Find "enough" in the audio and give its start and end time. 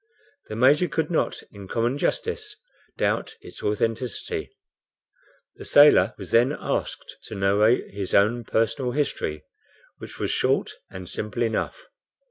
11.43-11.85